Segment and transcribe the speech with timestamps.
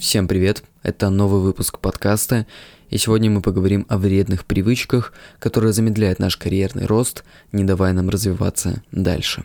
[0.00, 0.64] Всем привет!
[0.82, 2.46] Это новый выпуск подкаста,
[2.88, 8.08] и сегодня мы поговорим о вредных привычках, которые замедляют наш карьерный рост, не давая нам
[8.08, 9.44] развиваться дальше.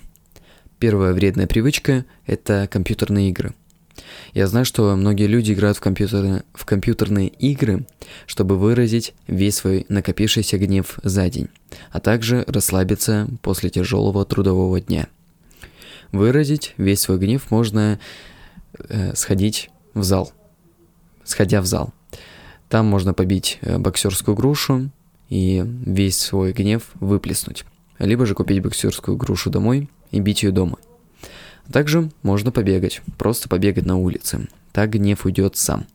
[0.80, 3.54] Первая вредная привычка– это компьютерные игры.
[4.34, 7.86] Я знаю, что многие люди играют в, компьютерные, в компьютерные игры,
[8.26, 11.50] чтобы выразить весь свой накопившийся гнев за день,
[11.92, 15.08] а также расслабиться после тяжелого трудового дня.
[16.14, 18.00] Выразить весь свой гнев можно
[18.88, 20.32] э, сходить в зал–
[21.26, 21.94] сходя в зал.
[22.70, 24.90] Там можно побить э, боксерскую грушу
[25.30, 27.66] и весь свой гнев выплеснуть.
[28.00, 30.78] Либо же купить боксерскую грушу домой и бить ее дома.
[31.72, 34.48] Также можно побегать, просто побегать на улице.
[34.72, 35.88] Так гнев уйдет сам.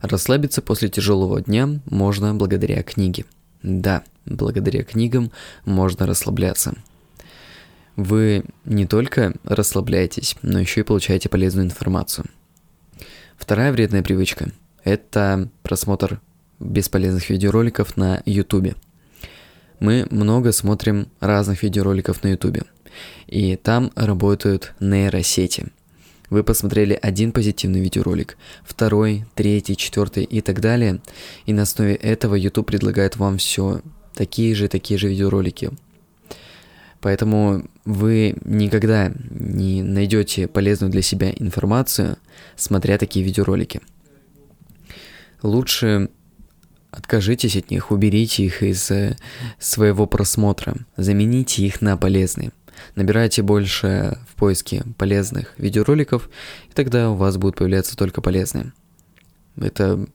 [0.00, 3.24] Расслабиться после тяжелого дня можно благодаря книге.
[3.62, 5.32] Да, благодаря книгам
[5.64, 6.74] можно расслабляться.
[7.96, 12.26] Вы не только расслабляетесь, но еще и получаете полезную информацию–
[13.38, 14.50] Вторая вредная привычка–
[14.84, 16.20] это просмотр
[16.58, 18.74] бесполезных видеороликов на YouTube.
[19.80, 22.64] Мы много смотрим разных видеороликов на YouTube,
[23.26, 25.68] и там работают нейросети.
[26.28, 31.00] Вы посмотрели один позитивный видеоролик, второй, третий, четвертый и так далее,
[31.46, 33.80] и на основе этого YouTube предлагает вам все
[34.14, 35.70] такие же, такие же видеоролики–
[37.00, 42.18] Поэтому вы никогда не найдете полезную для себя информацию,
[42.54, 43.80] смотря такие видеоролики.
[45.42, 46.10] Лучше
[46.90, 49.16] откажитесь от них, уберите их из э,
[49.58, 52.52] своего просмотра, замените их на полезные.
[52.94, 56.28] Набирайте больше в поиске полезных видеороликов,
[56.68, 58.72] и тогда у вас будут появляться только полезные.
[59.56, 60.06] Это,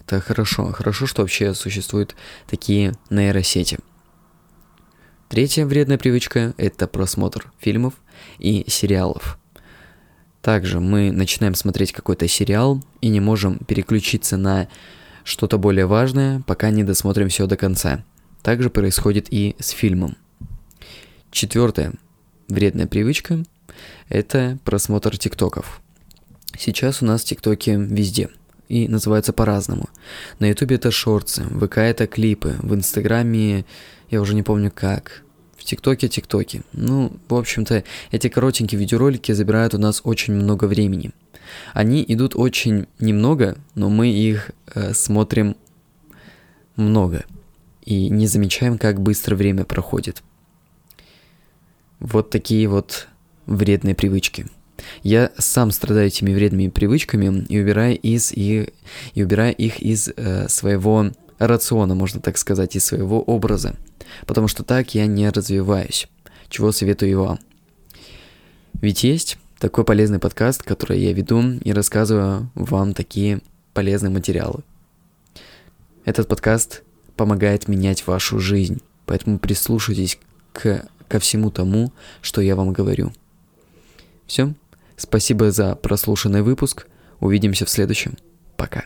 [0.00, 0.70] это хорошо.
[0.72, 2.14] Хорошо, что вообще существуют
[2.46, 3.78] такие нейросети–
[5.32, 7.94] Третья вредная привычка– это просмотр фильмов
[8.38, 9.38] и сериалов.
[10.42, 14.68] Также мы начинаем смотреть какой-то сериал и не можем переключиться на
[15.24, 18.04] что-то более важное, пока не досмотрим все до конца.
[18.42, 20.18] Также происходит и с фильмом.
[21.30, 21.94] Четвертая
[22.48, 23.42] вредная привычка–
[24.10, 25.80] это просмотр тиктоков.
[26.58, 28.28] Сейчас у нас тиктоки везде
[28.72, 29.90] и называются по-разному.
[30.38, 33.66] На ютубе это шорты, в ВК это клипы, в инстаграме
[34.10, 35.24] я уже не помню как.
[35.58, 36.62] В ТикТоке ТикТоки.
[36.72, 41.10] Ну, в общем-то, эти коротенькие видеоролики забирают у нас очень много времени.
[41.74, 45.54] Они идут очень немного, но мы их э, смотрим
[46.76, 47.24] много
[47.84, 50.22] и не замечаем, как быстро время проходит.
[52.00, 53.08] Вот такие вот
[53.44, 54.46] вредные привычки.
[55.02, 58.72] Я сам страдаю этими вредными привычками и убираю, из, и,
[59.14, 63.74] и убираю их из э, своего рациона, можно так сказать, из своего образа.
[64.26, 66.08] Потому что так я не развиваюсь,
[66.48, 67.38] чего советую вам.
[68.80, 73.40] Ведь есть такой полезный подкаст, который я веду и рассказываю вам такие
[73.74, 74.62] полезные материалы.
[76.04, 76.82] Этот подкаст
[77.16, 80.18] помогает менять вашу жизнь, поэтому прислушайтесь
[80.52, 83.12] к, ко всему тому, что я вам говорю.
[84.26, 84.54] Все,
[84.96, 86.86] спасибо за прослушанный выпуск,
[87.20, 88.16] увидимся в следующем.
[88.56, 88.84] Пока.